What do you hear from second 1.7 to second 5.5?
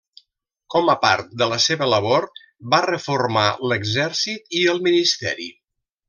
labor, va reformar l'exèrcit i el ministeri.